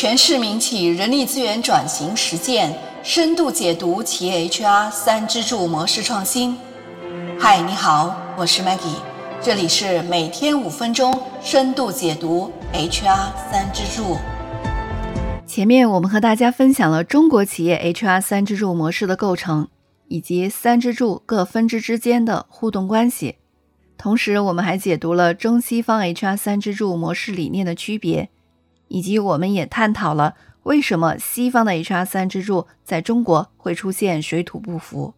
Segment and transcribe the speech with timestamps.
[0.00, 6.56] 全市民企人力资源转型实践深度解读企业 HR 三支柱模式创新。
[7.36, 8.94] 嗨，你好，我是 Maggie，
[9.42, 14.18] 这里是每天五分钟深度解读 HR 三支柱。
[15.44, 19.66] 前面我们和大家分享了中国企业 HR 三支柱模式的构成，
[20.06, 23.38] 以及三支柱各分支之间的互动关系。
[23.96, 28.28] 同时，我们还解读了中西方 HR 三支柱模式理念的区别。
[28.88, 30.34] 以及我们也探讨了
[30.64, 35.14] 为什么西方的 HR 三支柱在中国会出现水土不服。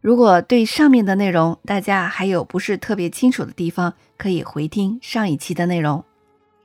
[0.00, 6.04] 如果对上面的内容大家还有不是特别清楚的地方，可以回听上一期的内容。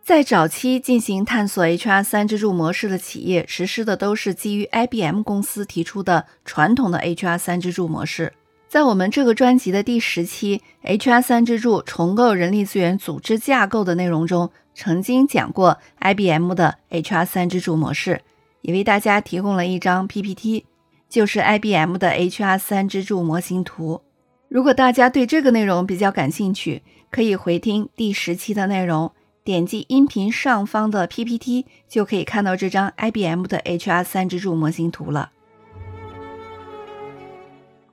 [0.03, 8.33] 在早期进行探索 HR 三支柱模式的企业，实施的都是基于 IBM 公司提出的传统的 HR 三支柱模式。
[8.67, 14.49] 在我们这个专辑的第十期 HR 三支柱重构人力资源组织架构的内容中。
[14.79, 18.21] 曾经讲过 IBM 的 HR 三支柱模式，
[18.61, 20.65] 也为大家提供了一张 PPT，
[21.09, 24.03] 就是 IBM 的 HR 三支柱模型图。
[24.47, 29.11] 如果大家对这个内容比较感兴趣，可以回听第十期的内容，
[29.43, 35.31] 点击音频上方的 PPT 就可以看到这张 IBM 的 HR 三支柱模型图了。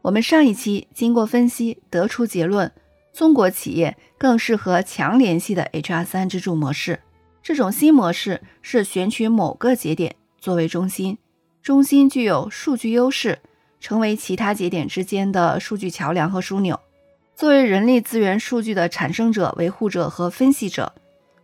[0.03, 2.71] 我们上一期经过分析得出结论。
[3.15, 6.99] 中国企业更适合强联系的 HR 三支柱模式。
[7.45, 11.17] 这种新模式是选取某个节点作为中心，
[11.63, 13.39] 中心具有数据优势，
[13.79, 16.81] 成为其他节点之间的数据桥梁和枢纽。
[17.37, 20.93] 作为人力资源数据的产生者、维护者和分析者，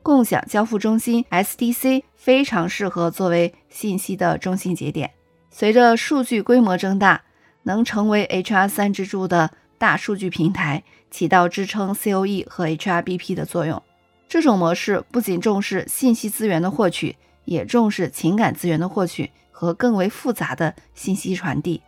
[0.03, 5.13] 共享交付中心 SDC 非常适合作为信息的中心节点。
[5.51, 7.23] 随着数据规模增大，
[7.63, 9.53] 能成为 HR 三支柱的。
[9.81, 13.83] 大数据平台起到支撑 COE 和 HRBP 的作用。
[14.29, 21.81] 这种模式不仅重视信息资源的获取，也重视情感资源的获取和更为复杂的信息传递。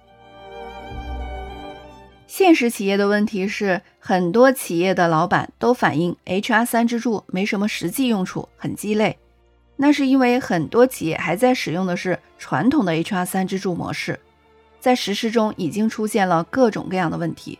[2.26, 9.19] 现实企业的问题是，很多企业的老板都反映 HR 三支柱没什么实际用处，很鸡肋。
[9.76, 14.19] 那是因为很多企业还在使用的是传统的 HR 三支柱模式，
[14.81, 17.58] 在实施中已经出现了各种各样的问题。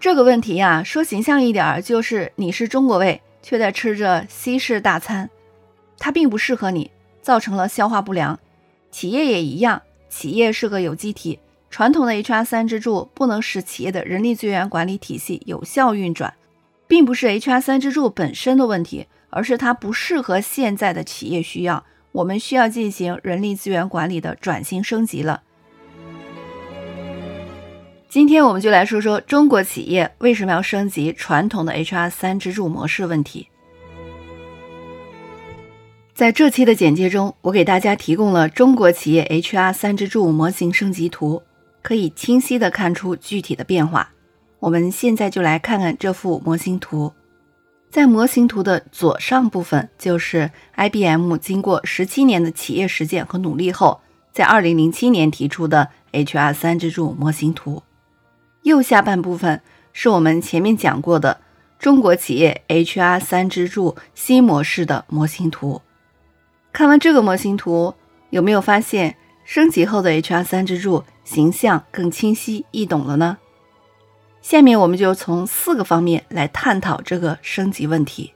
[0.00, 5.28] 这个问题呀，说形象一点儿，就是你是中国胃，却在吃着西式大餐，
[5.98, 8.38] 它并不适合你，造成了消化不良。
[8.92, 16.32] 企业也一样，企业是个有机体，传统的 HR 三支柱不能使企业的人力资源管理体系有效运转，
[16.86, 21.84] 并不是 HR 三支柱本身的问题，而是它不适合现在的企业需要。
[22.12, 25.42] 我们需要进行人力资源管理的转型升级了。
[28.08, 33.48] 今天我们就来说说中国企业为什么要升级传统的 HR 三支柱模式问题。
[36.14, 41.42] 在这期的简介中，我给大家提供了中国企业 HR 三支柱模型升级图，
[41.82, 44.10] 可以清晰的看出具体的变化。
[44.60, 47.12] 我们现在就来看看这幅模型图。
[47.90, 54.00] 在模型图的左上部分，就是 IBM 经过十七年的企业实践和努力后，
[54.32, 57.82] 在二零零七年提出的 HR 三支柱模型图。
[58.68, 59.60] 右下半部分
[59.92, 61.40] 是我们前面讲过的
[61.78, 65.82] 中国企业 HR 三支柱新模式的模型图。
[66.72, 67.94] 看完这个模型图，
[68.30, 73.38] 有没有发现升级后的 HR 三支柱形象更清晰易懂了呢？
[74.42, 78.32] 下面我们就从四个方面来探讨这个升级问题。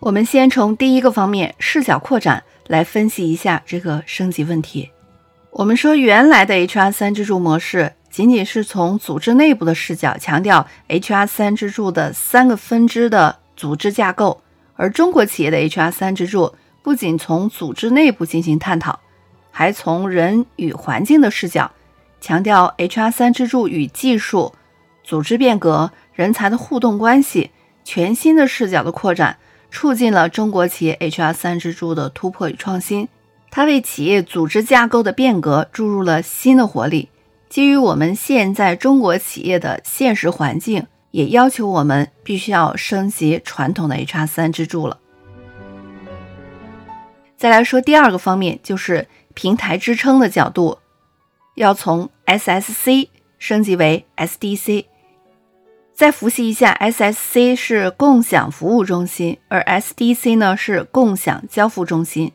[0.00, 4.90] 我们先从第一个方面视角扩展来分析一下这个升级问题。
[5.50, 7.92] 我们说原来的 HR 三支柱模式。
[8.18, 14.42] 仅仅是从组织内部的视角强调 HR 三支柱的三个分支的组织架构，
[14.74, 16.52] 而中国企业的 HR 三支柱
[16.82, 18.98] 不仅从组织内部进行探讨，
[19.52, 21.70] 还从人与环境的视角
[22.20, 24.52] 强调 HR 三支柱与技术、
[25.04, 27.52] 组织变革、人才的互动关系，
[27.84, 29.38] 全新的视角的扩展，
[29.70, 33.06] 促进了中国企业 HR 三支柱的突破与创新。
[33.52, 37.10] 它为企业组织架构的变革注入了新的活力。
[37.48, 44.98] 基于我们现在中国企业的现实环境，也要求我们必须要升级传统的 HR 三支柱了。
[47.36, 50.78] 再来说第二个方面，就是平台支撑的角度，
[51.54, 53.08] 要从 SSC
[53.38, 54.84] 升级为 SDC。
[55.94, 62.32] 再复习一下，SSC 是共享服务中心，而 SDC 呢是共享交付中心。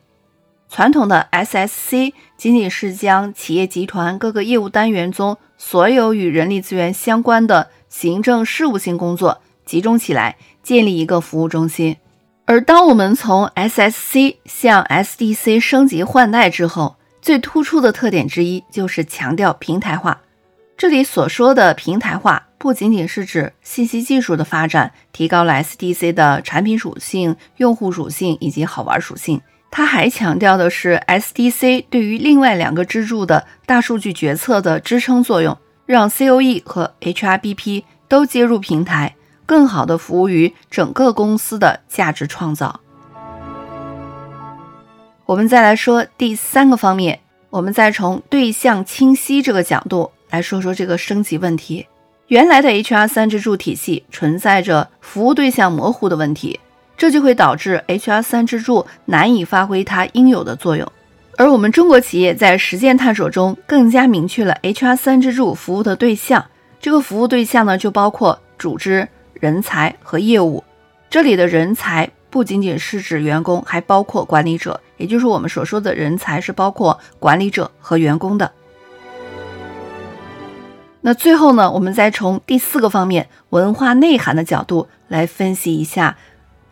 [0.74, 11.96] 传统的 SSC 仅仅是将企业集团各个业务单元中所有与人力资源相关的行政事务性工作集中起来，建立一个服务中心。
[12.44, 20.22] 而当我们从 SSC 向 SDC 升级换代之后，最突出的特点之一就是强调平台化。
[20.76, 29.40] 这里所说的平台化，不仅仅是指信息技术的发展提高了 SDC 的产品属性、用户属性以及好玩属性，
[29.76, 39.16] 它还强调的是 SDC 对于另外两个支柱的大数据决策的支撑作用，让 COE 和 HRBP 都接入平台。
[39.44, 42.78] 更好的服务于整个公司的价值创造。
[45.26, 47.18] 我们再来说第三个方面，
[47.50, 51.84] 我们再从对象清晰这个角度来说说这个升级问题。
[52.28, 56.60] 原来的 HR 三支柱体系存在着服务对象模糊的问题，
[57.04, 60.90] 这就会导致 HR 三支柱难以发挥它应有的作用。
[61.36, 66.46] 而我们中国企业在实践探索中更加明确了 HR 三支柱服务的对象，
[66.80, 69.06] 这个服务对象呢就包括组织。
[69.38, 70.64] 人才和业务，
[71.10, 78.50] 这里的人才不仅仅是指员工，还包括管理者，也就是我们所说的人才是包括管理者和员工的。
[81.02, 86.16] 那最后呢，我们再从第四个方面文化内涵的角度来分析一下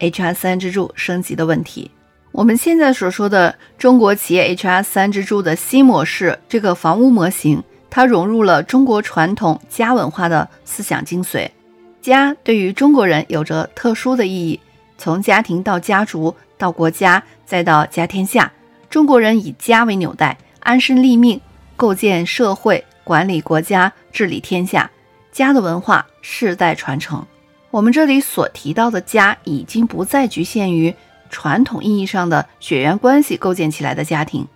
[0.03, 1.91] HR 三支柱升级的问题。
[2.33, 11.49] 我们现在所说的中国企业 HR 三支柱的新模式，这个房屋模型，它融入了中国传统家文化的思想精髓。
[12.01, 14.59] 家对于中国人有着特殊的意义，
[14.99, 18.51] 从家庭到家族，到国家，再到家天下，
[18.91, 21.41] 中国人以家为纽带，安身立命，
[21.77, 24.91] 构建社会，管理国家，治理天下。
[25.31, 27.25] 家的文化世代传承。
[27.73, 30.95] 我们这里所提到的家，已经不再局限于
[31.31, 34.47] 传统意义上的血缘关系构建起来的家庭。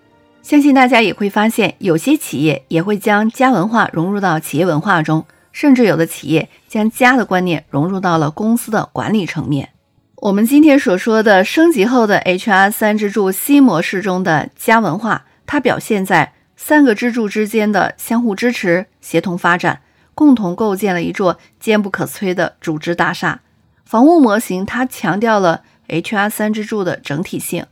[0.43, 5.25] 相信大家也会发现，有些企业也会将家文化融入到企业文化中。
[5.51, 9.71] 甚至有的企业将家的观念融入到了公司的管理层面。
[10.17, 19.81] 我们今天所说的升级后的 HR 三支柱新模式中的家文化，它表现在三个支柱之间的相互支持、协同发展，
[20.17, 23.43] 共同构建了一座坚不可摧的组织大厦。
[23.85, 27.67] 房屋模型它强调了 HR 三支柱的整体性，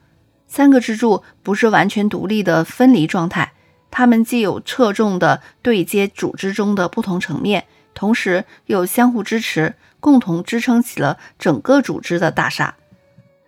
[0.46, 3.54] 三个支柱不是完全独立的分离状态，
[3.90, 7.64] 它们既有侧重的对接组织中的不同层面。
[7.94, 12.74] 同时又相互支持，共同支撑起了整个组织的大厦。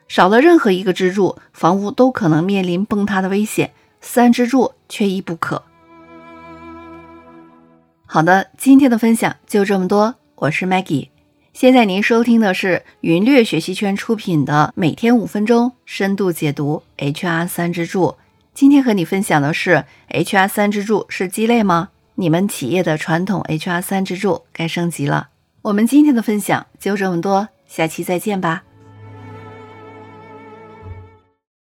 [0.08, 3.72] 少了任何一个支柱，房屋都可能面临崩塌的危险。
[4.00, 5.62] 三支柱缺一不可。
[8.16, 10.14] 好的，今天的分享就这么多。
[10.36, 11.10] 我是 Maggie，
[11.52, 18.16] 现在您收听的是云略学习圈出品的每天五分钟深度解读 HR 三支柱。
[18.54, 21.90] 今天和你分享的是 HR 三支柱是鸡肋吗？
[22.14, 25.28] 你们企业的传统 HR 三支柱该升级了。
[25.60, 28.64] 我们今天的分享就这么多，下期再见吧。